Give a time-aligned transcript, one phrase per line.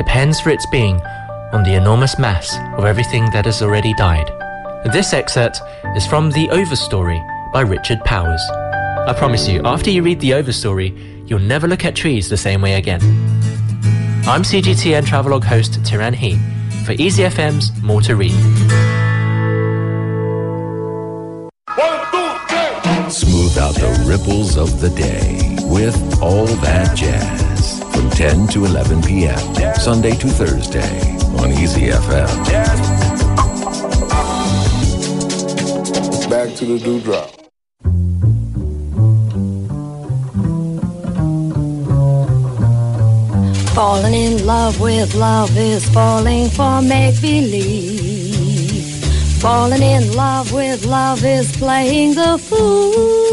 [0.00, 0.98] depends for its being
[1.52, 4.32] on the enormous mass of everything that has already died.
[4.94, 5.60] This excerpt
[5.94, 7.20] is from The Overstory
[7.52, 8.40] by Richard Powers.
[9.06, 10.90] I promise you, after you read The Overstory,
[11.28, 13.02] you'll never look at trees the same way again.
[14.26, 16.36] I'm CGTN Travelogue host Tiran He
[16.86, 18.40] for Easy FM's More to Read.
[23.12, 27.39] Smooth out the ripples of the day with all that jazz from
[28.20, 29.74] 10 to 11 p.m.
[29.76, 32.28] Sunday to Thursday on Easy FM.
[36.28, 37.30] Back to the dewdrop.
[43.74, 48.84] Falling in love with love is falling for make believe.
[49.40, 53.29] Falling in love with love is playing the fool.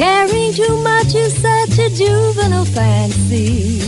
[0.00, 3.82] Caring too much is such a juvenile fancy.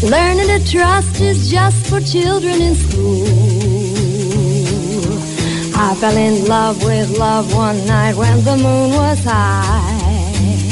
[0.00, 3.26] Learning to trust is just for children in school.
[5.76, 10.64] I fell in love with love one night when the moon was high.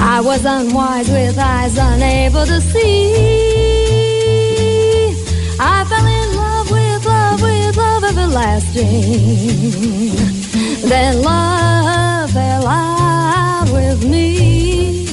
[0.00, 3.12] I was unwise with eyes unable to see.
[5.60, 8.96] I fell in love with love with love everlasting.
[10.88, 11.56] Then love
[12.34, 12.95] out with
[14.08, 15.06] me.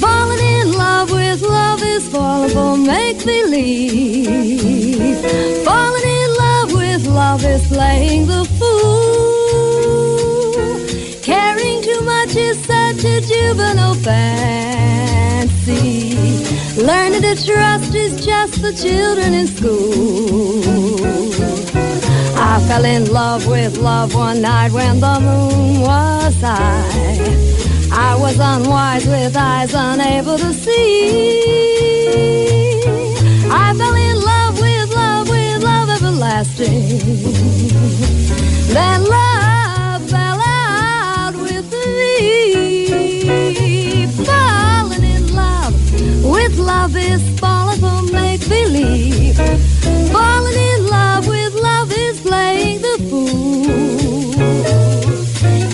[0.00, 5.16] Falling in love with love is falling for make believe.
[5.64, 9.84] Falling in love with love is playing the fool.
[11.22, 15.34] Caring too much is such a juvenile fancy.
[16.76, 20.64] Learning to trust is just for children in school.
[22.68, 27.44] Fell in love with love one night when the moon was high.
[27.92, 31.84] I was unwise with eyes unable to see.
[33.50, 36.98] I fell in love with love with love everlasting.
[38.74, 42.16] Then love fell out with me.
[44.24, 45.74] Falling in love
[46.24, 49.36] with love is falling for make believe.
[50.10, 50.73] Falling in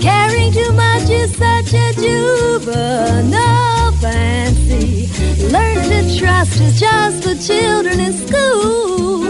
[0.00, 5.08] Caring too much is such a juvenile fancy.
[5.48, 9.24] Learning to trust is just for children in school.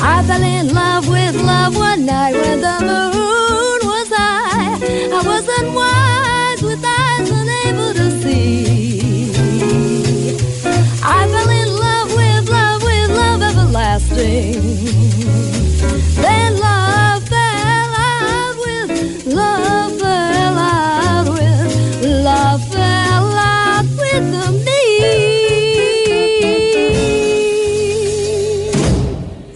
[0.00, 3.35] I fell in love with love one night when the moon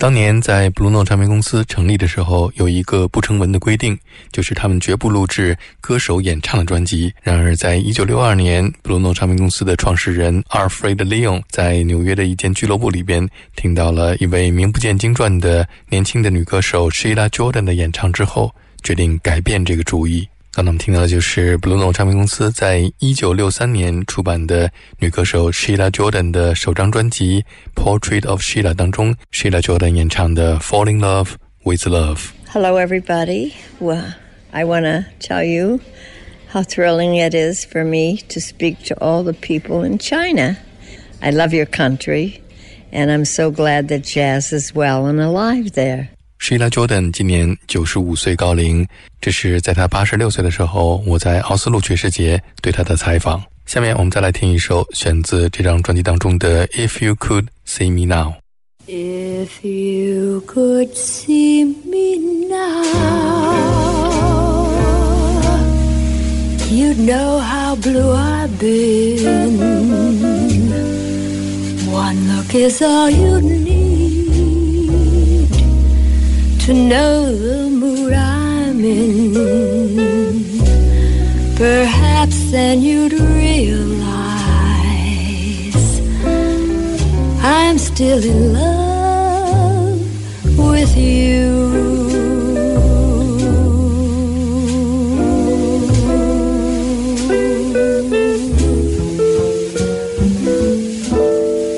[0.00, 3.98] 当年在 Blue Note 唱片公司成立的时候，有一个不成文的规定，
[4.32, 7.12] 就是他们绝不录制歌手演唱的专辑。
[7.22, 20.26] 然而，在一九六二年，Blue Note 唱片公司的创始人 Alfred Leon 在纽约的一间俱乐部里边，听到了一位名不见经传的年轻的女歌手 Sheila Jordan 的演唱之后，决定改变这个主意。
[20.59, 27.43] 刚才我们听到的就是 Blue Note 唱片公司在一九六三年出版的女歌手 Sheila Jordan 的首张专辑《
[27.75, 31.31] Portrait of Sheila》当中，Sheila Jordan 演唱的《Fall in Love
[31.65, 32.15] with Love》。
[32.53, 33.51] Hello, everybody.
[33.81, 34.13] Well,
[34.51, 35.81] I want to tell you
[36.53, 40.55] how thrilling it is for me to speak to all the people in China.
[41.21, 42.39] I love your country,
[42.93, 46.11] and I'm so glad that jazz is well and alive there.
[46.40, 48.86] Sheila Jordan 今年九十五岁高龄，
[49.20, 53.42] 这是在她八十六岁的时候，我在奥斯陆爵士节对她的采访。
[53.66, 58.32] 下面我们再来听一首选自这张专辑当中的《If You Could See Me Now》。
[58.88, 62.16] If you could see me
[62.48, 62.82] now,
[66.70, 69.60] you'd know how blue I've been.
[71.92, 73.69] One look is all you need
[76.66, 80.44] to know the mood I'm in.
[81.56, 84.10] Perhaps then you'd realize
[87.42, 90.00] I'm still in love
[90.58, 91.48] with you.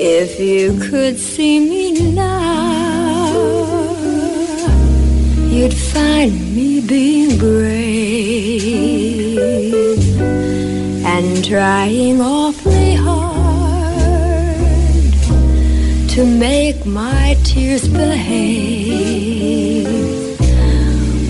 [0.01, 1.82] If you could see me
[6.03, 8.57] find me being brave
[11.13, 13.43] and trying awfully hard
[16.13, 19.87] to make my tears behave.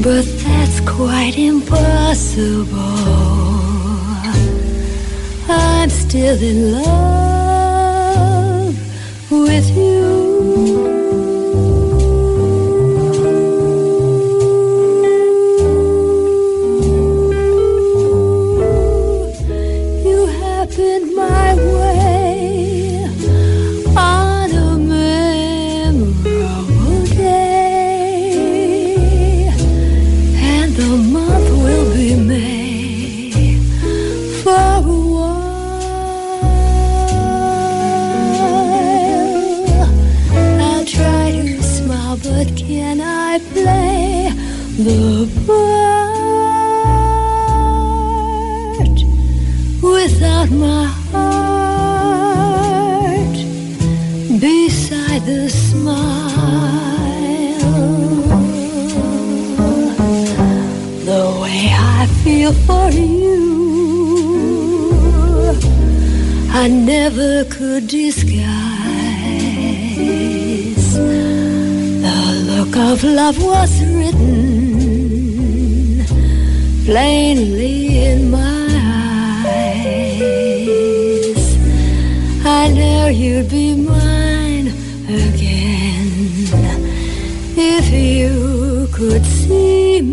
[0.07, 2.79] But that's quite impossible.
[5.49, 7.32] I'm still in love
[62.43, 63.39] feel for you,
[66.51, 68.43] I never could disguise.
[72.05, 72.17] The
[72.49, 74.33] look of love was written
[76.85, 78.67] plainly in my
[79.45, 80.37] eyes.
[82.45, 84.67] I know you'd be mine
[85.07, 86.47] again
[87.55, 90.12] if you could see me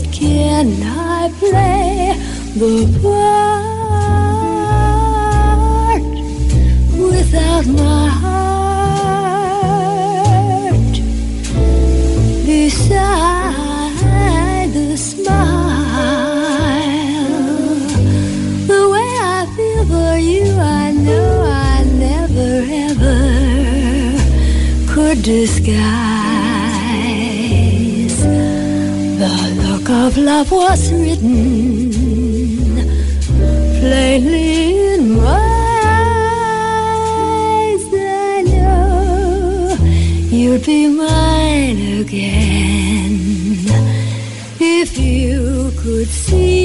[0.00, 2.14] but can I play
[2.54, 3.27] the part
[30.08, 31.90] of love was written
[33.78, 35.50] plainly in my
[37.20, 37.84] eyes.
[37.92, 39.76] I know
[40.30, 43.16] you'd be mine again
[44.58, 46.57] if you could see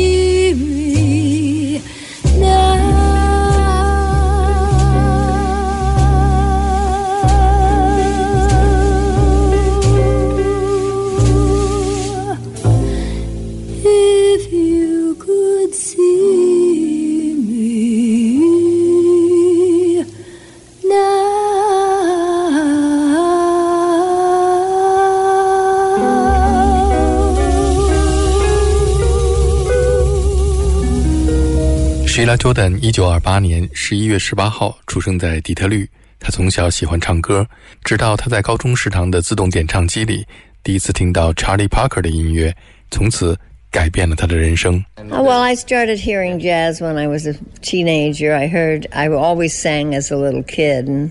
[32.53, 35.88] 丹一九二八年十一月十八号出生在底特律。
[36.20, 37.46] 他从小喜欢唱歌，
[37.84, 40.27] 直到他在高中食堂的自动点唱机里
[40.62, 42.55] 第一次听到 Charlie Parker 的音乐，
[42.91, 43.34] 从此
[43.70, 44.84] 改变了他的人生。
[44.96, 48.34] Uh, Well, I started hearing jazz when I was a teenager.
[48.34, 51.10] I heard, I always sang as a little kid, and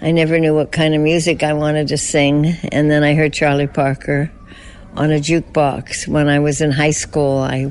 [0.00, 2.56] I never knew what kind of music I wanted to sing.
[2.72, 4.28] And then I heard Charlie Parker
[4.96, 7.42] on a jukebox when I was in high school.
[7.42, 7.70] I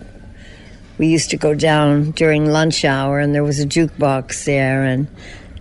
[1.02, 5.08] we used to go down during lunch hour, and there was a jukebox there, and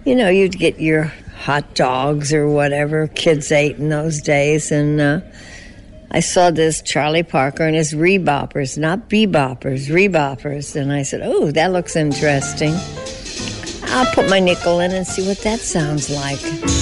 [0.06, 1.06] you know you'd get your
[1.36, 5.02] hot dogs or whatever kids ate in those days, and.
[5.02, 5.22] Uh,
[6.14, 10.76] I saw this Charlie Parker and his reboppers, not beboppers, reboppers.
[10.76, 12.74] And I said, Oh, that looks interesting.
[13.94, 16.81] I'll put my nickel in and see what that sounds like.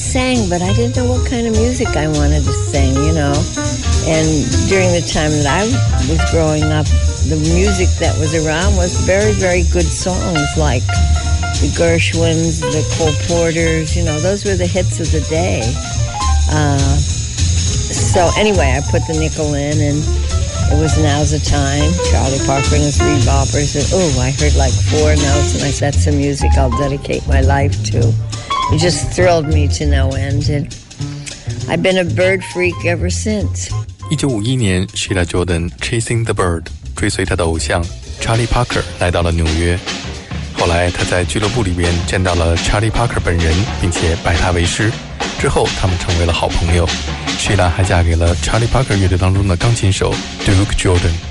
[0.00, 3.36] Sang, but I didn't know what kind of music I wanted to sing, you know.
[4.08, 4.26] And
[4.66, 5.62] during the time that I
[6.08, 6.86] was growing up,
[7.28, 10.82] the music that was around was very, very good songs like
[11.60, 15.60] the Gershwins, the Cole Porters, you know, those were the hits of the day.
[16.50, 20.00] Uh, so anyway, I put the nickel in and
[20.72, 23.76] it was Now's the Time, Charlie Parker and Three Boppers.
[23.76, 27.42] And oh, I heard like four notes and I said, some music I'll dedicate my
[27.42, 28.29] life to.
[28.71, 30.49] It just thrilled me to no end.
[30.49, 30.67] And
[31.67, 33.69] I've been a bird freak ever since.
[34.09, 37.83] 一九五一年，Sheila Jordan chasing the bird，追随她的偶像
[38.21, 39.77] Charlie Parker 来到了纽约。
[40.57, 44.91] 后来，他在俱乐部里边见到了 Charlie Parker 本人，并且拜他为师。
[45.37, 46.87] 之后，他们成为了好朋友。
[47.37, 50.13] Sheila 还嫁给了 Charlie Parker 乐队当中的钢琴手
[50.45, 51.28] Duke Jordan。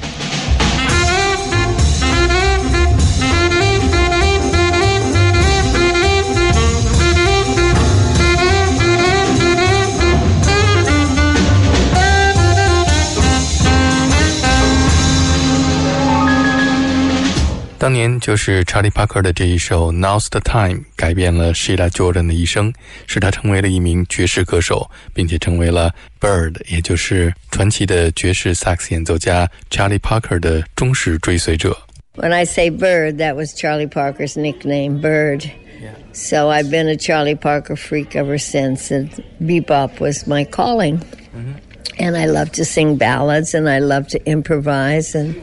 [17.79, 22.73] 当年就是 Charlie Parker 的这一首 Now's the Time 改变了 Sheila Jordan 的一生，
[23.07, 31.77] 使他成为了一名爵士歌手，并且成为了 Bird，也就是传奇的爵士萨克斯演奏家 Charlie Parker 的忠实追随者。
[32.17, 35.43] When I say Bird, that was Charlie Parker's nickname, Bird.
[35.83, 35.95] Yeah.
[36.13, 39.11] So I've been a Charlie Parker freak ever since, and
[39.43, 41.01] bebop was my calling.
[41.37, 41.55] Mm-hmm.
[41.99, 45.35] And I love to sing ballads, and I love to improvise, and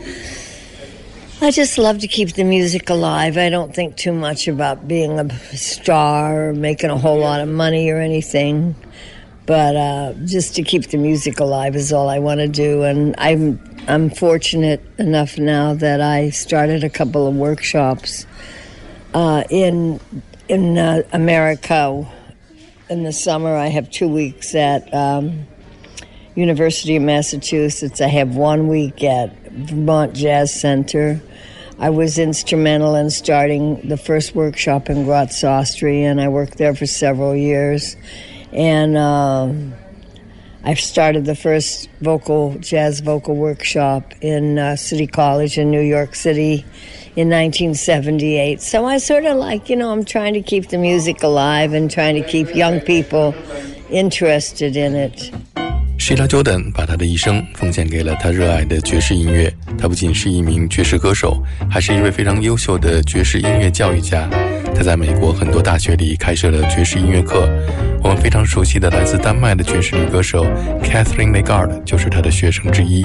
[1.38, 3.36] I just love to keep the music alive.
[3.36, 7.48] I don't think too much about being a star or making a whole lot of
[7.48, 8.74] money or anything.
[9.44, 12.84] But uh, just to keep the music alive is all I want to do.
[12.84, 18.26] And I'm I'm fortunate enough now that I started a couple of workshops
[19.12, 20.00] uh, in
[20.48, 22.10] in uh, America.
[22.88, 25.46] In the summer, I have two weeks at um,
[26.34, 28.00] University of Massachusetts.
[28.00, 31.20] I have one week at Vermont Jazz Center.
[31.78, 36.74] I was instrumental in starting the first workshop in Graz, Austria, and I worked there
[36.74, 37.96] for several years.
[38.52, 39.52] And uh,
[40.64, 46.14] I've started the first vocal jazz vocal workshop in uh, City College in New York
[46.14, 46.64] City
[47.14, 48.60] in 1978.
[48.60, 51.90] So I sort of like, you know, I'm trying to keep the music alive and
[51.90, 53.34] trying to keep young people
[53.90, 55.65] interested in it.
[55.98, 59.52] Sheila Jordan 把她的一生奉献给了她热爱的爵士音乐。
[59.78, 64.28] 她不仅是一名爵士歌手，还是一位非常优秀的爵士音乐教育家。
[64.74, 67.48] 她在美国很多大学里开设了爵士音乐课。
[68.02, 70.44] 我们非常熟悉的来自丹麦的爵士女歌手
[70.82, 73.04] Catherine Legard 就是她的学生之一。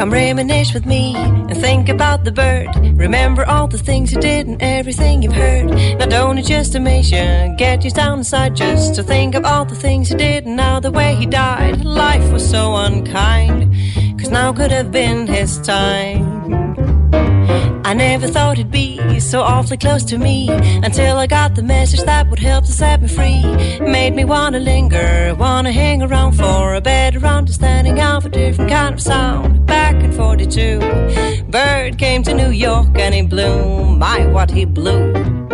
[0.00, 2.74] Come reminisce with me and think about the bird.
[2.96, 5.66] Remember all the things you did and everything you've heard.
[5.98, 9.74] Not only just to make get you down inside, just to think of all the
[9.74, 11.84] things you did and now the way he died.
[11.84, 13.74] Life was so unkind,
[14.18, 16.24] cause now could have been his time.
[17.84, 20.48] I never thought it'd be so awfully close to me
[20.82, 23.42] until I got the message that would help to set me free.
[23.80, 28.94] Made me wanna linger, wanna hang around for a better understanding of a different kind
[28.94, 29.59] of sound.
[30.40, 33.84] Back in 42, Bird came to New York and he blew.
[33.96, 35.49] My, what he blew.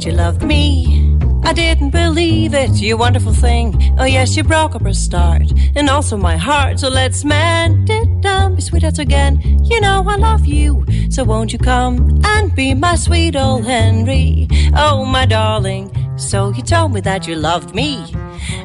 [0.00, 1.14] That you loved me.
[1.44, 3.94] I didn't believe it, you wonderful thing.
[3.98, 6.80] Oh, yes, you broke up our start, and also my heart.
[6.80, 9.62] So let's mend it down, be sweethearts again.
[9.62, 14.48] You know I love you, so won't you come and be my sweet old Henry?
[14.74, 18.02] Oh, my darling, so you told me that you loved me.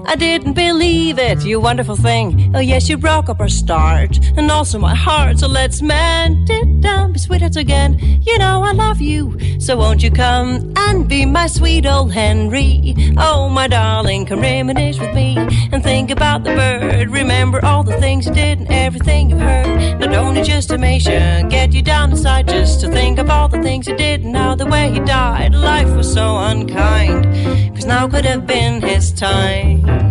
[0.06, 2.45] I didn't believe it, you wonderful thing.
[2.56, 5.40] Oh, yes, you broke up our start, and also my heart.
[5.40, 8.00] So let's mend it down, be sweethearts again.
[8.22, 12.96] You know I love you, so won't you come and be my sweet old Henry?
[13.18, 15.36] Oh, my darling, come reminisce with me
[15.74, 17.10] and think about the bird.
[17.10, 20.00] Remember all the things you did and everything you've heard.
[20.00, 23.50] Not only just to make sure, get you down inside just to think of all
[23.50, 25.54] the things you did and how the way he died.
[25.54, 30.05] Life was so unkind, cause now could have been his time.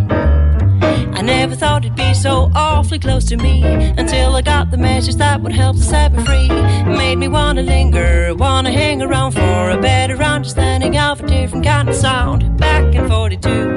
[1.16, 3.62] I never thought it'd be so awfully close to me
[3.96, 6.48] until I got the message that would help to set me free.
[6.50, 11.64] It made me wanna linger, wanna hang around for a better understanding of a different
[11.64, 12.58] kind of sound.
[12.58, 13.74] Back in 42,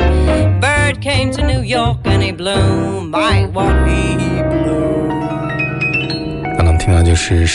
[0.60, 4.88] Bird came to New York and he blew my what he blew.
[6.88, 7.46] 听到就是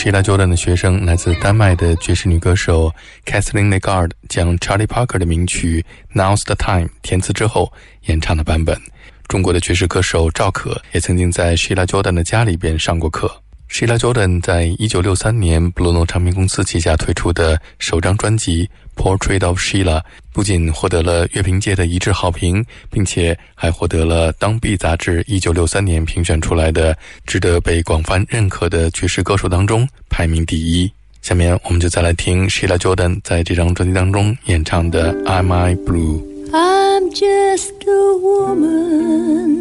[3.25, 4.11] Cathrine Legardh
[4.59, 5.83] Charlie Parker 的名曲
[6.15, 7.73] 《Now's the Time》填词之后
[8.05, 8.79] 演唱的版本。
[9.27, 13.31] 中国的爵士歌手赵可也曾经在 Sheila Jordan 的家里边上过课。
[13.71, 18.69] Sheila Jordan 在一九六三年 Bruno 唱片公司旗下推出的首张专辑
[19.01, 19.99] 《Portrait of Sheila》
[20.31, 30.91] 不仅获得了乐评界的一致好评，并且还获得了《当 B》杂志一九六三年评选出来的值得被广泛认可的爵士歌手当中排名第一。
[31.23, 36.19] 下面我们就再来听 Sheila Jordan 在这张专辑当中演唱的《Am I Blue》。
[36.55, 39.57] I'm just a woman,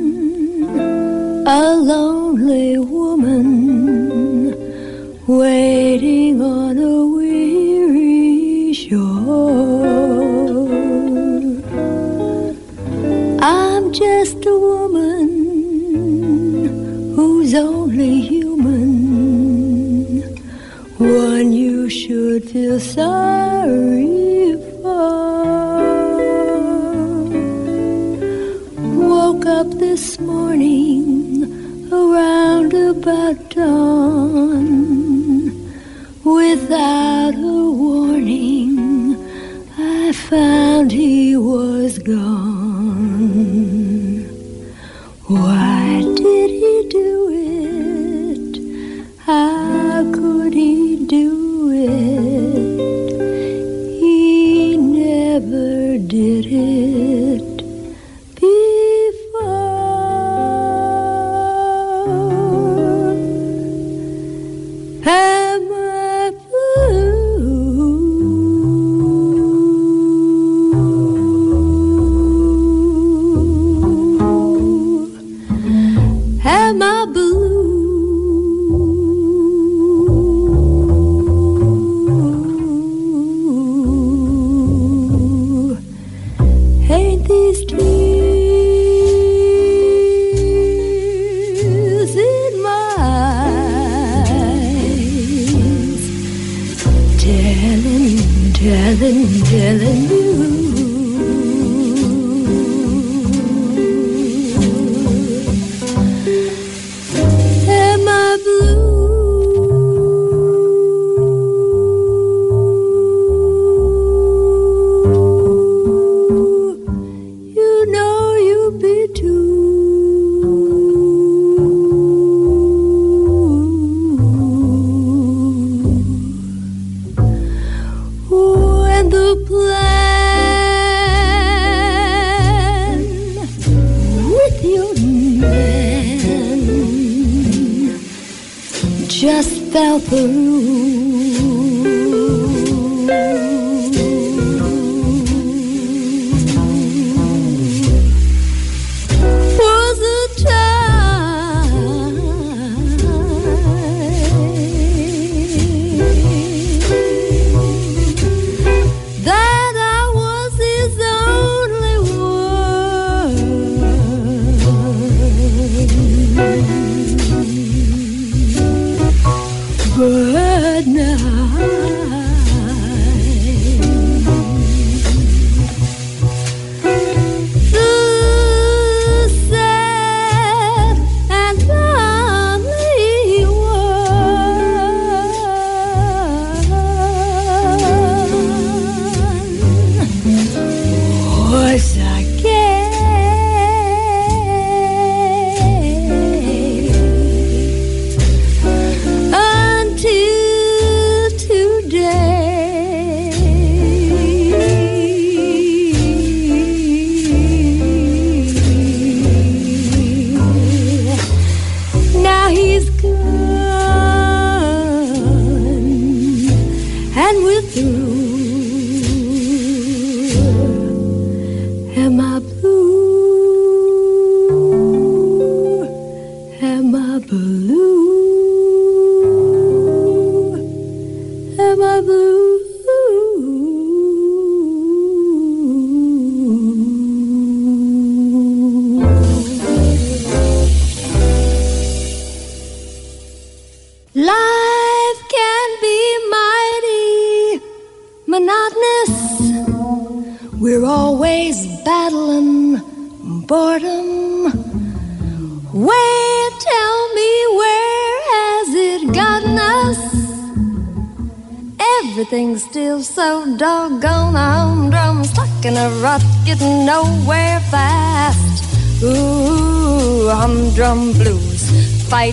[1.46, 4.54] a lonely woman,
[5.26, 9.08] waiting on a weary shore.
[13.40, 15.28] I'm just a woman
[17.16, 20.20] who's only human,
[20.98, 25.41] one you should feel sorry for.
[29.62, 31.44] Up this morning
[31.92, 34.64] around about dawn
[36.24, 39.14] without a warning.
[39.78, 43.28] I found he was gone.
[45.28, 48.54] Why did he do it?
[49.18, 53.12] How could he do it?
[54.00, 57.31] He never did it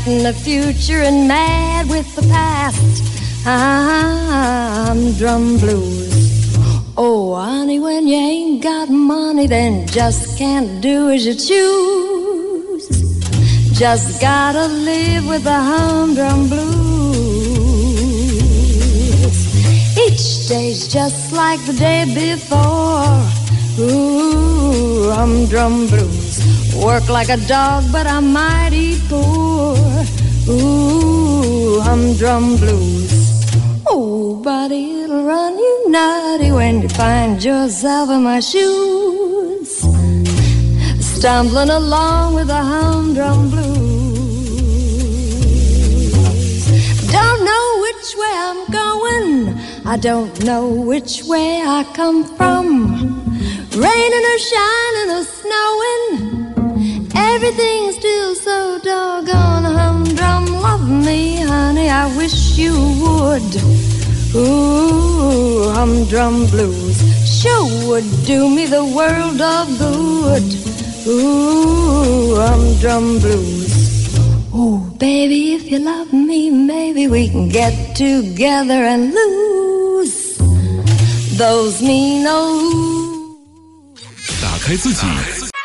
[0.09, 3.03] fighting the future and mad with the past.
[3.45, 6.57] I'm drum blues.
[6.97, 12.87] Oh, honey, when you ain't got money, then just can't do as you choose.
[13.77, 17.69] Just gotta live with the humdrum blues.
[19.97, 23.23] Each day's just like the day before.
[23.79, 26.28] Ooh, humdrum blues.
[26.75, 29.75] Work like a dog, but I'm mighty poor.
[30.47, 33.11] Ooh, humdrum blues.
[33.87, 39.69] Oh, buddy, it'll run you nutty when you find yourself in my shoes.
[40.99, 43.89] Stumbling along with the humdrum blues.
[47.11, 49.59] Don't know which way I'm going.
[49.85, 52.95] I don't know which way I come from.
[53.75, 56.28] Raining or shining or snowing.
[57.35, 60.45] Everything's still so doggone humdrum.
[60.61, 63.51] Love me, honey, I wish you would.
[64.35, 66.97] Ooh, humdrum blues
[67.41, 70.47] sure would do me the world of good.
[71.07, 73.73] Ooh, humdrum blues.
[74.53, 80.37] Ooh, baby, if you love me, maybe we can get together and lose
[81.37, 82.89] those mean old.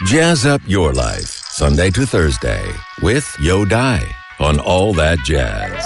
[0.07, 1.44] Jazz up your life.
[1.57, 2.69] Sunday to Thursday,
[3.01, 5.85] with Yo Dai on All That Jazz.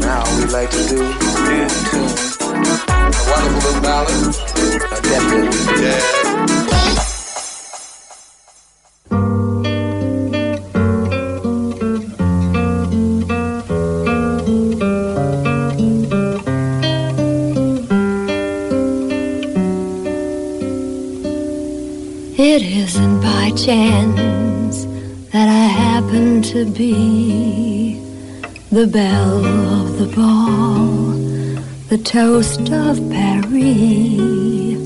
[0.00, 2.10] Now we like to do in tune.
[2.88, 4.34] A wonderful little ballad.
[4.90, 6.22] A definitely jazz.
[22.44, 24.31] It isn't by chance that I happen
[26.52, 27.94] to be
[28.70, 29.46] the belle
[29.80, 31.12] of the ball,
[31.88, 34.76] the toast of Paris.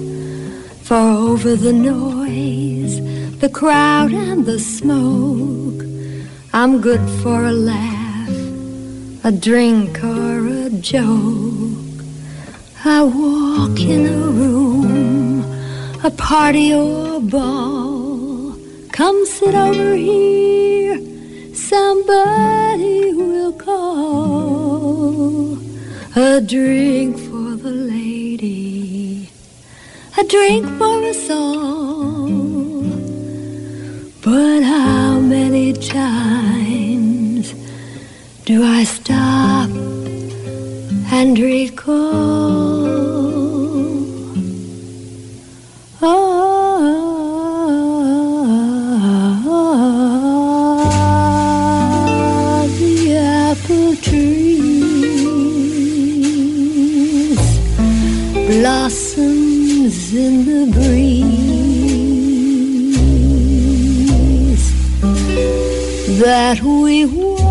[0.86, 2.94] For over the noise,
[3.40, 5.82] the crowd, and the smoke,
[6.52, 8.36] I'm good for a laugh,
[9.24, 11.98] a drink, or a joke.
[12.84, 15.42] I walk in a room,
[16.04, 18.54] a party or a ball.
[18.92, 20.45] Come sit over here,
[21.68, 25.58] somebody will call.
[26.14, 29.28] A drink for the lady,
[30.16, 32.28] a drink for us all.
[34.22, 37.52] But how many times
[38.44, 39.70] do I stop
[41.18, 42.65] and recall?
[60.16, 61.26] In the breeze
[66.18, 67.48] that we walked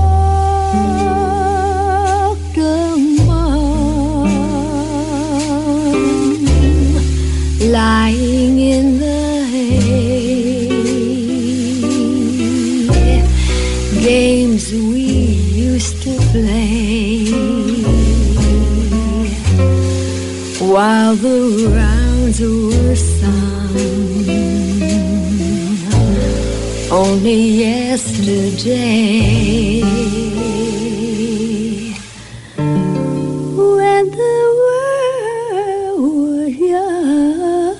[2.57, 4.25] among
[7.71, 10.69] lying in the hay.
[14.01, 15.05] Games we
[15.67, 17.29] used to play.
[20.59, 21.94] While the rounds
[22.39, 23.75] were sung.
[26.91, 29.01] Only yesterday.
[33.77, 37.75] When the world was young,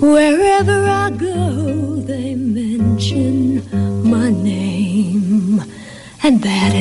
[0.00, 1.38] wherever I go,
[2.10, 3.62] they mention
[4.08, 5.62] my name,
[6.22, 6.74] and that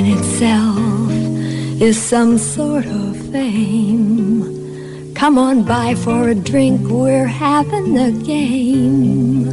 [1.81, 5.13] is some sort of fame.
[5.15, 9.45] Come on by for a drink, we're having a game.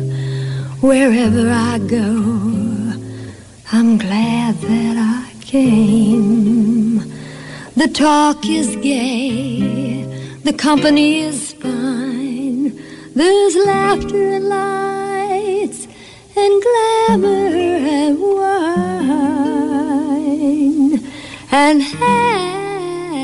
[0.80, 2.94] Wherever I go,
[3.70, 6.98] I'm glad that I came.
[7.76, 10.02] The talk is gay,
[10.42, 12.72] the company is fine.
[13.14, 15.86] There's laughter and lights
[16.36, 18.18] and glamour and
[21.58, 23.16] and handsome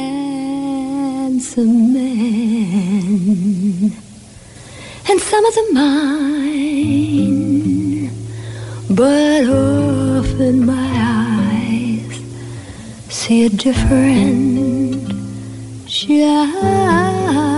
[1.92, 3.12] men,
[5.06, 7.10] and some of them mine.
[8.88, 12.16] But often my eyes
[13.10, 15.12] see a different
[15.86, 17.51] shine.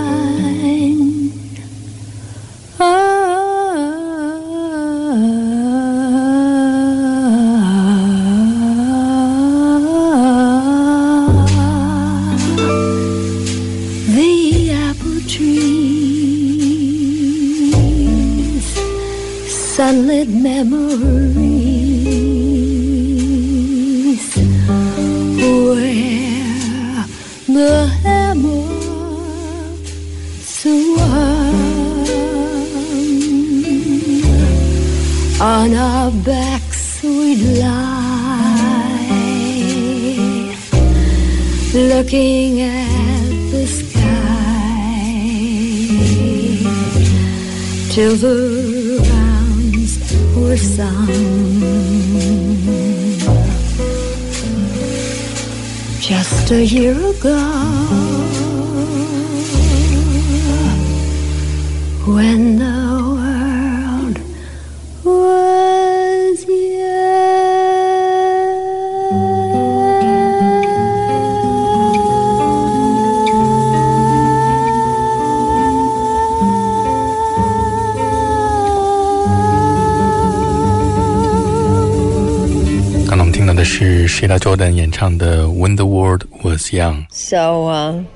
[84.73, 87.05] Sheila Jordan 演唱的《When the World Was Young》。
[87.11, 88.07] So um,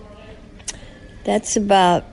[1.23, 2.05] that's about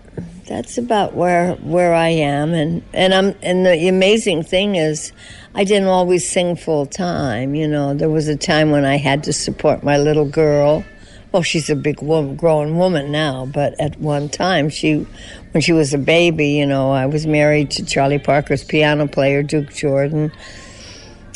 [0.46, 5.12] that's about where where I am, and and I'm and the amazing thing is,
[5.54, 7.54] I didn't always sing full time.
[7.54, 10.84] You know, there was a time when I had to support my little girl.
[11.32, 15.06] Well, she's a big woman, grown woman now, but at one time she,
[15.52, 19.44] when she was a baby, you know, I was married to Charlie Parker's piano player
[19.44, 20.32] Duke Jordan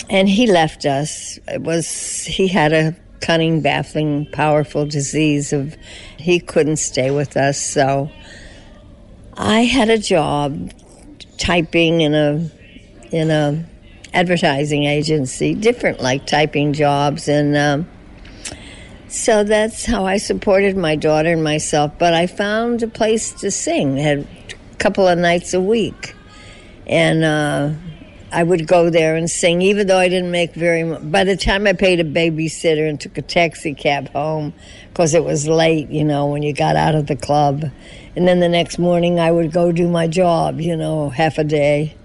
[0.09, 1.39] and he left us.
[1.47, 5.75] It was he had a cunning, baffling, powerful disease of
[6.17, 7.61] he couldn't stay with us.
[7.61, 8.09] So
[9.37, 10.71] I had a job
[11.37, 12.49] typing in a
[13.11, 13.65] in a
[14.13, 17.89] advertising agency, different like typing jobs, and um,
[19.07, 21.93] so that's how I supported my daughter and myself.
[21.99, 24.27] But I found a place to sing, had
[24.71, 26.15] a couple of nights a week,
[26.87, 27.23] and.
[27.23, 27.88] Uh,
[28.31, 31.11] I would go there and sing, even though I didn't make very much.
[31.11, 34.53] By the time I paid a babysitter and took a taxi cab home,
[34.89, 37.65] because it was late, you know, when you got out of the club.
[38.15, 41.43] And then the next morning I would go do my job, you know, half a
[41.43, 41.95] day,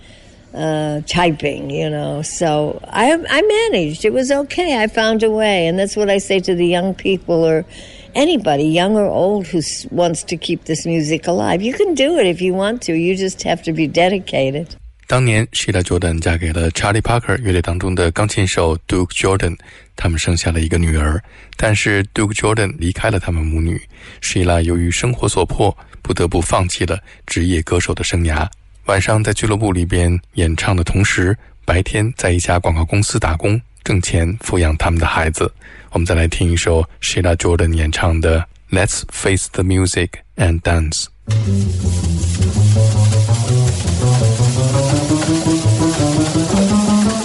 [0.55, 2.23] uh, typing, you know.
[2.23, 4.05] So I, I managed.
[4.05, 4.83] It was okay.
[4.83, 5.67] I found a way.
[5.67, 7.67] And that's what I say to the young people or
[8.15, 9.61] anybody, young or old, who
[9.91, 11.61] wants to keep this music alive.
[11.61, 12.95] You can do it if you want to.
[12.95, 14.77] You just have to be dedicated.
[15.07, 19.57] 当年 Sheila Jordan 嫁给了 Charlie Parker 乐队当中的钢琴手 Duke Jordan，
[19.97, 21.23] 他们生下了一个女儿。
[21.57, 23.81] 但是 Duke Jordan 离开了他们母女
[24.23, 28.49] ，Sheila 由于生活所迫，不得不放弃了职业歌手的生涯。
[28.87, 35.53] 晚上在俱乐部里边演唱的同时，白天在一家广告公司打工，挣钱抚养他们的孩子。
[35.91, 38.41] 我们再来听一首 Sheila Jordan 演唱的
[38.71, 41.07] 《Let's Face the Music and Dance》。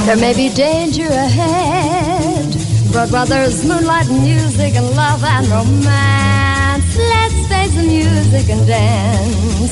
[0.10, 2.58] There may be danger ahead,
[2.92, 9.72] but while there's moonlight music and love and romance, let's face the music and dance.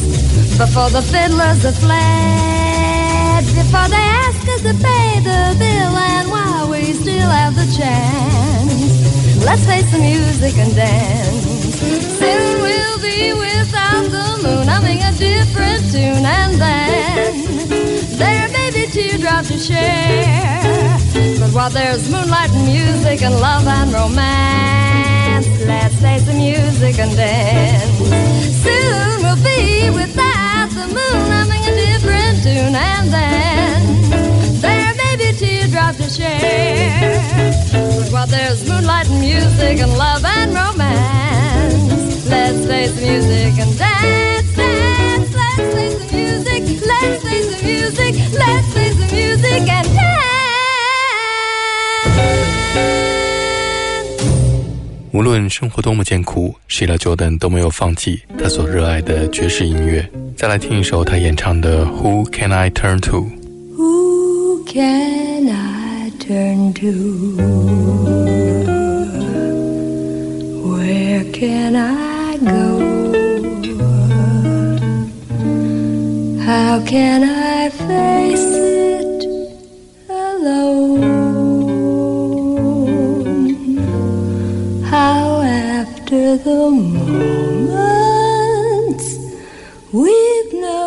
[0.56, 6.70] Before the fiddlers have fled, before they ask us to pay the bill, and while
[6.70, 11.80] we still have the chance, let's face the music and dance.
[12.20, 18.47] Soon we'll be without the moon, humming a different tune, and then there
[19.28, 21.40] teardrops to share.
[21.40, 27.16] But while there's moonlight and music and love and romance, let's face the music and
[27.16, 27.98] dance.
[28.64, 35.38] Soon we'll be without the moon, humming a different tune, and then there may be
[35.38, 37.22] teardrops to share.
[37.72, 43.78] But while there's moonlight and music and love and romance, let's face the music and
[43.78, 44.47] dance.
[55.18, 60.08] 无论生活多么艰苦，Sheila Jordan 都没有放弃她所热爱的爵士音乐。
[60.36, 63.18] 再来听一首她演唱的《Who Can I Turn To》。
[63.76, 66.88] Who can I turn to?
[70.68, 72.97] Where can I go?
[76.48, 79.26] How can I face it
[80.10, 81.04] alone?
[84.86, 87.88] How after the moments
[89.92, 90.87] we've known,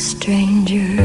[0.00, 0.98] strangers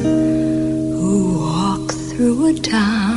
[0.00, 3.15] who walk through a town,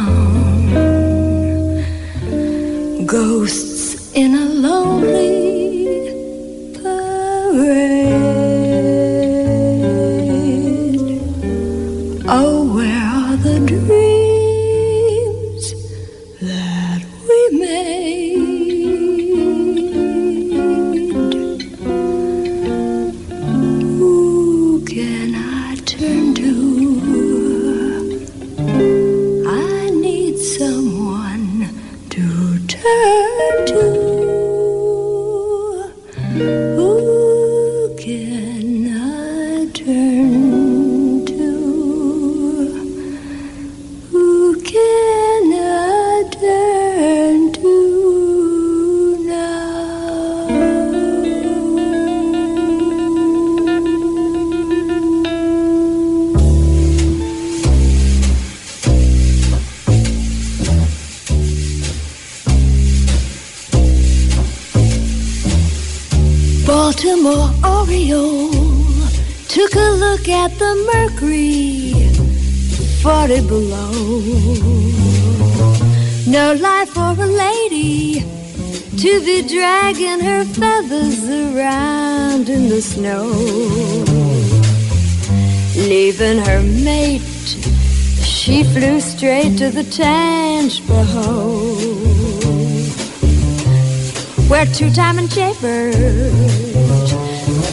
[94.59, 95.95] where two-time and Jaybird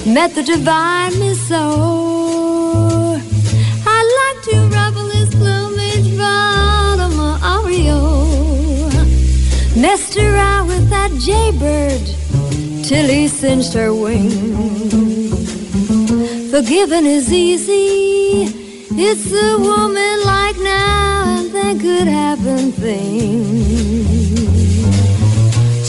[0.07, 3.21] met the divine Miss O.
[3.85, 8.91] I'd like to ruffle his plumage, Baltimore Oriole.
[9.77, 12.05] Messed around with that Jaybird
[12.85, 14.31] till he singed her wing.
[16.53, 18.45] Forgiving is easy.
[19.09, 24.56] It's a woman like now and then could happen things.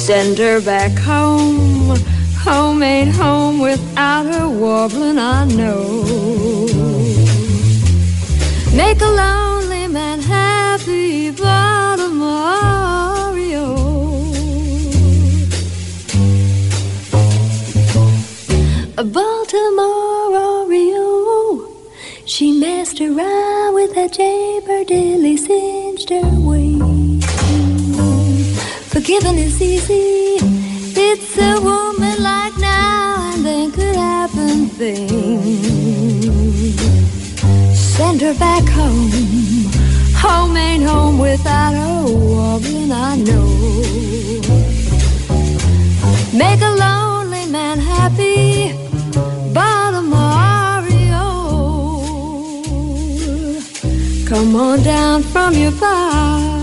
[0.08, 1.98] Send her back home.
[2.46, 6.06] Home ain't home without her warbling, I know.
[8.74, 12.56] Make a lonely man happy, Baltimore
[13.28, 14.32] Oriole.
[18.98, 21.68] A Baltimore Oriole.
[22.24, 26.97] She messed around with that jaybird till he cinched her wing.
[29.08, 30.36] Forgiving is easy.
[31.00, 35.64] It's a woman like now and then could happen thing.
[37.74, 39.10] Send her back home.
[40.14, 43.48] Home ain't home without her woman, I know.
[46.34, 48.74] Make a lonely man happy.
[49.56, 51.14] Oriole.
[54.26, 56.57] come on down from your bow.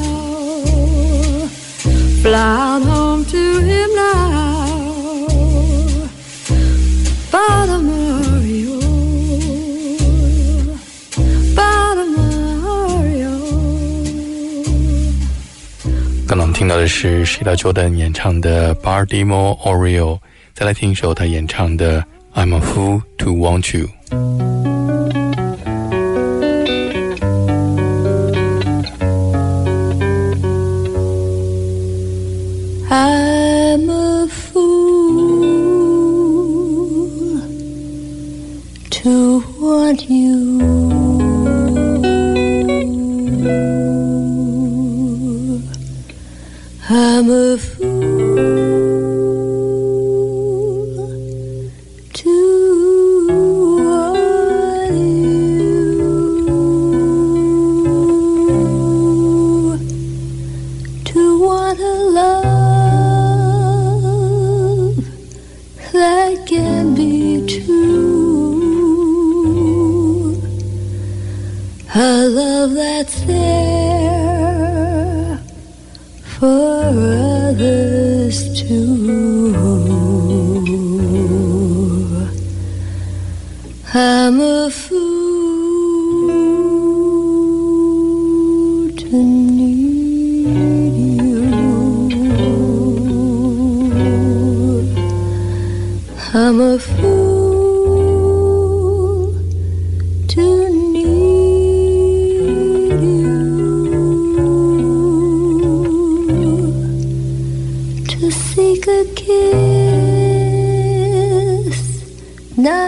[2.25, 4.79] Fly on home to him now.
[7.29, 8.81] Father Mario.
[11.55, 13.37] Father Mario.
[16.27, 20.17] 刚刚我们听到的是 Sheila Jordan 演唱的《Bardimo Oreo》，
[20.55, 22.01] 再来听一首她演唱的
[22.35, 23.91] 《I'm a Fool to Want You》。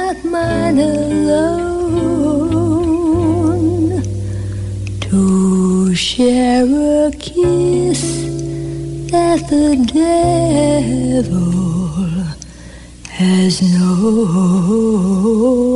[0.07, 2.03] Not mine alone.
[5.01, 8.03] To share a kiss
[9.11, 11.43] that the devil
[13.11, 15.76] has known.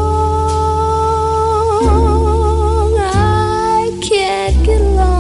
[2.98, 5.14] I can't get along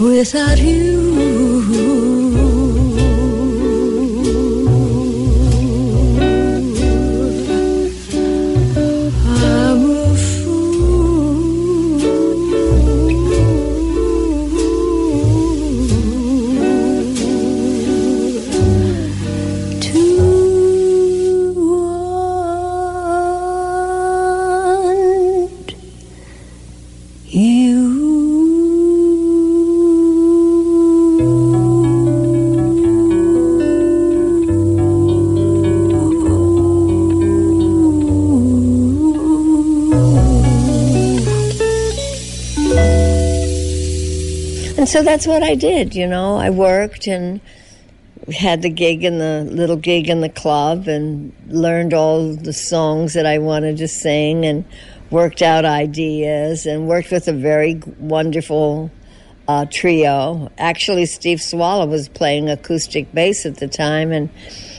[0.00, 0.83] without you.
[44.84, 46.36] And so that's what I did, you know.
[46.36, 47.40] I worked and
[48.30, 53.14] had the gig in the little gig in the club and learned all the songs
[53.14, 54.62] that I wanted to sing and
[55.08, 58.90] worked out ideas and worked with a very wonderful
[59.48, 60.52] uh, trio.
[60.58, 64.28] Actually, Steve Swallow was playing acoustic bass at the time, and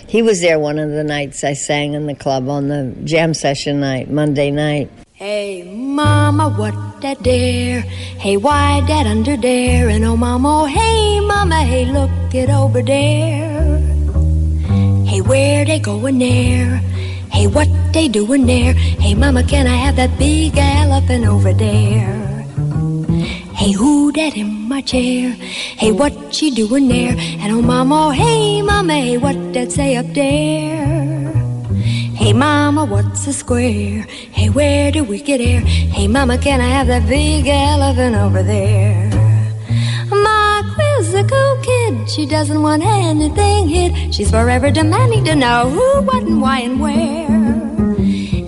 [0.07, 3.33] he was there one of the nights I sang in the club on the jam
[3.33, 4.91] session night, Monday night.
[5.15, 7.79] Hey, mama, what that there?
[8.19, 9.87] Hey, why that under there?
[9.87, 13.79] And oh, mama, oh, hey, mama, hey, look it over there.
[15.07, 16.83] Hey, where they going there?
[17.31, 18.73] Hey, what they doing there?
[18.73, 22.43] Hey, mama, can I have that big elephant over there?
[23.55, 25.31] Hey, who that in my chair?
[25.79, 27.15] Hey, what she doing there?
[27.39, 31.14] And oh, mama, oh, hey, mama, hey, what that say up there?
[32.25, 34.01] Hey, mama, what's a square?
[34.31, 35.59] Hey, where do we get air?
[35.61, 39.11] Hey, mama, can I have that big elephant over there?
[40.09, 44.11] My quizzical kid, she doesn't want anything hid.
[44.11, 47.45] She's forever demanding to know who, what, and why, and where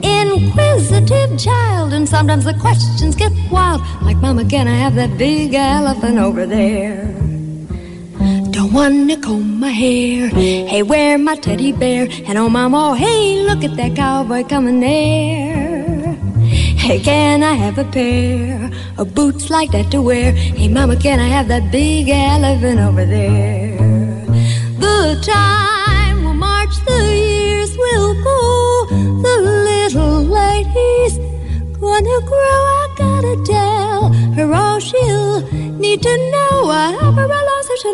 [0.01, 3.81] inquisitive child, and sometimes the questions get wild.
[4.01, 7.26] Like, Mama, can I have that big elephant over there?
[8.67, 10.27] Don't wanna comb my hair.
[10.27, 12.09] Hey, where my teddy bear?
[12.27, 16.13] And oh, Mama, hey, look at that cowboy coming there.
[16.75, 20.33] Hey, can I have a pair of boots like that to wear?
[20.33, 23.76] Hey, Mama, can I have that big elephant over there?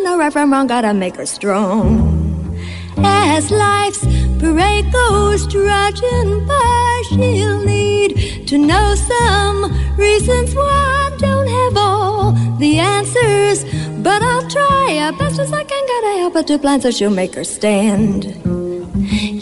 [0.02, 0.68] Know right from wrong.
[0.68, 2.58] Gotta make her strong.
[2.98, 4.06] As life's
[4.38, 12.32] parade goes trudging by, she'll need to know some reasons why I don't have all
[12.58, 13.64] the answers.
[14.04, 15.88] But I'll try as best as I can.
[15.88, 18.26] Gotta help her to plan so she'll make her stand.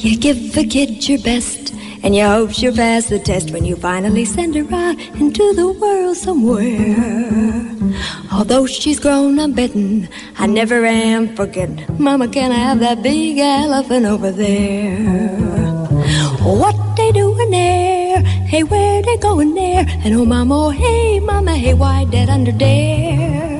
[0.03, 1.73] You give a kid your best
[2.03, 5.71] and you hope she'll pass the test when you finally send her out into the
[5.71, 7.70] world somewhere.
[8.31, 10.07] Although she's grown up bitten,
[10.37, 11.85] I never am forgetting.
[11.99, 15.27] Mama, can I have that big elephant over there?
[16.41, 18.21] What they doing there?
[18.21, 19.85] Hey, where they going there?
[20.03, 23.51] And oh, mama, oh, hey, mama, hey, why that under there?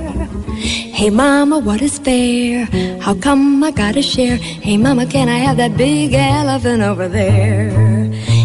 [1.02, 2.66] Hey mama, what is fair?
[3.00, 4.38] How come I gotta share?
[4.38, 7.72] Hey mama, can I have that big elephant over there?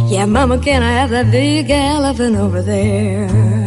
[0.08, 3.65] Yeah, mama, can I have that big elephant over there?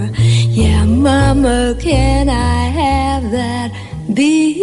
[0.60, 3.72] Yeah, mama, can I have that
[4.14, 4.58] big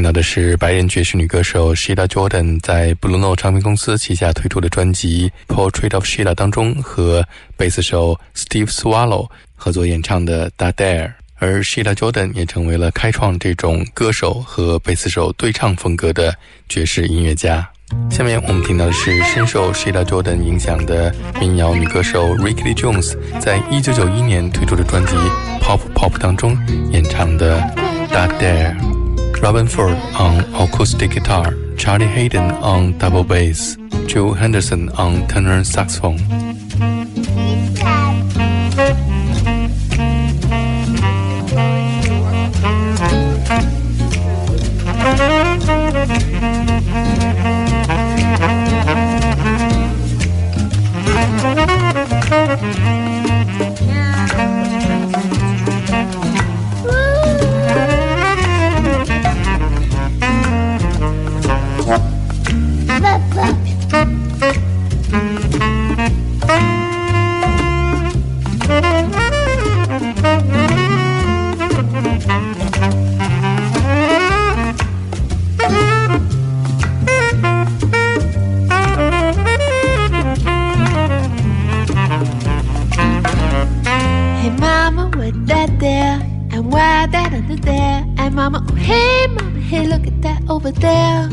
[0.00, 7.22] 听到的是白人爵士女歌手 Sheila Jordan 在 Bruno 唱片公司旗下推出的专辑《Portrait of Sheila》当中和
[7.54, 16.34] 贝斯手 Steve Swallow 合作演唱的《Da Dare》，而 Sheila Jordan 也成为了开创这种歌手和贝斯手对唱风格的
[16.66, 17.68] 爵士音乐家。
[18.10, 25.12] 下面我们听到的是深受 Sheila Jordan 影响的民谣女歌手 Ricky Jones 在1991年推出的专辑
[25.60, 26.56] 《Pop Pop》当中
[26.90, 27.60] 演唱的
[28.08, 28.74] 《Da Dare》。
[29.40, 33.76] Robben Ford on acoustic guitar, Charlie Haden on double bass,
[34.06, 36.49] Joe Henderson on tenor saxophone.
[90.60, 91.26] Over there.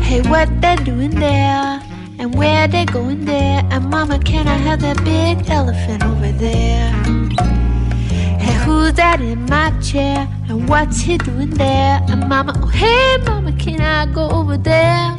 [0.00, 1.82] Hey, what they doing there?
[2.18, 3.66] And where they going there?
[3.70, 6.92] And mama, can I have that big elephant over there?
[8.38, 10.28] Hey, who's that in my chair?
[10.48, 12.00] And what's he doing there?
[12.08, 15.16] And mama, oh hey mama, can I go over there?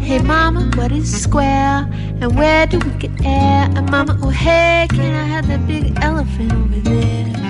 [0.00, 1.88] Hey mama, what is square?
[2.20, 3.68] And where do we get air?
[3.74, 7.47] And mama, oh hey, can I have that big elephant over there?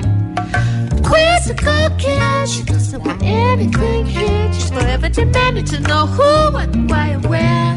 [1.09, 4.52] Quizzical kid, she doesn't want anything here.
[4.52, 7.74] She's forever demanding to know who, what, why, and where.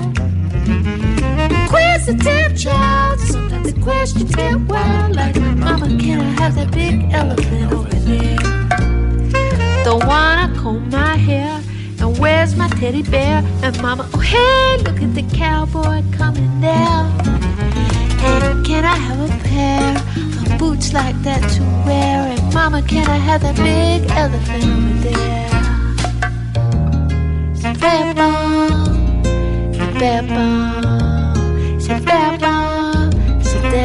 [1.50, 5.16] Inquisitive child, sometimes the questions get wild.
[5.16, 8.38] Like, mama, can I have that big elephant over there?
[9.86, 11.62] Don't wanna comb my hair.
[12.00, 13.44] And where's my teddy bear?
[13.64, 17.06] And mama, oh hey, look at the cowboy coming there.
[18.24, 20.21] And can I have a pair
[20.62, 22.18] boots like that to wear?
[22.34, 25.50] And mama, can I have that big elephant over there?
[27.56, 27.74] C'est
[28.20, 28.36] bon,
[29.74, 29.90] c'est
[30.30, 30.62] bon,
[31.80, 32.38] c'est bon,
[33.42, 33.82] c'est bon,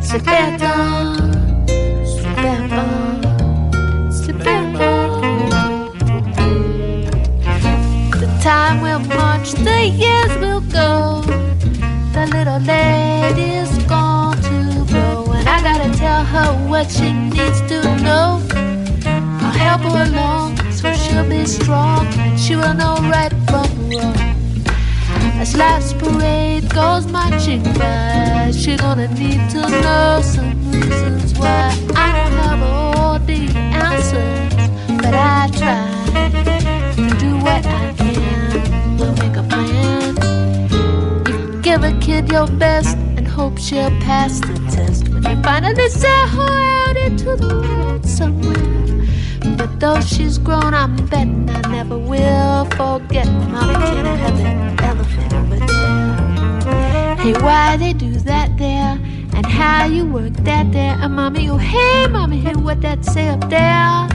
[0.00, 0.20] c'est
[0.58, 0.82] bon,
[2.04, 2.34] c'est
[2.70, 2.90] bon,
[4.10, 5.00] c'est bon.
[8.20, 11.22] The time will march, the years will go.
[12.12, 13.79] The little lady's
[16.20, 18.40] tell her what she needs to know.
[19.40, 24.16] I'll help her along so she'll be strong and she will know right from wrong.
[25.40, 32.08] As life's parade goes marching by, she's gonna need to know some reasons why I
[32.16, 33.48] don't have all the
[33.88, 34.54] answers,
[35.02, 35.86] but I try
[36.96, 38.96] to do what I can.
[38.98, 40.16] We'll make a plan.
[41.28, 45.09] You give a kid your best and hope she'll pass the test
[45.50, 49.56] finally set her out into the world somewhere.
[49.56, 53.26] But though she's grown, I'm betting I never will forget.
[53.50, 57.16] Mommy, can I have that elephant over there?
[57.16, 58.92] Hey, why they do that there?
[59.34, 60.96] And how you work that there?
[61.02, 64.06] And mommy, oh hey, mommy, hey, what that say up there?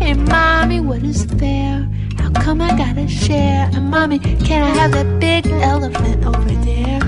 [0.00, 1.86] Hey, mommy, what is fair?
[2.16, 3.68] How come I gotta share?
[3.74, 7.00] And mommy, can I have that big elephant over there?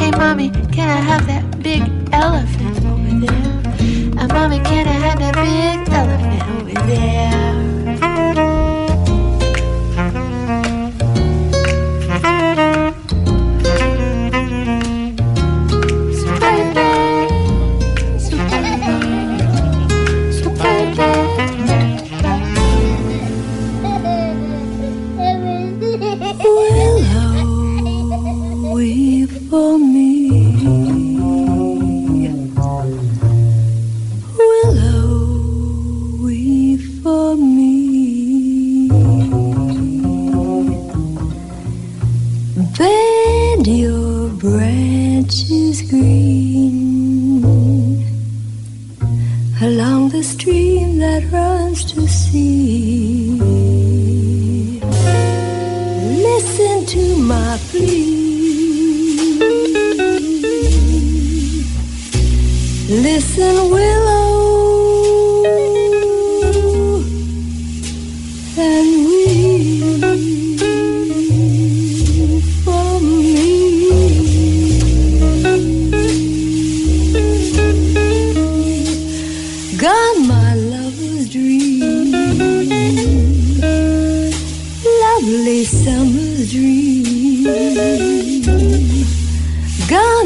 [0.00, 4.20] Hey, mommy, can I have that big elephant over there?
[4.20, 7.75] And mommy, can I have that big elephant over there?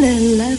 [0.00, 0.49] Gone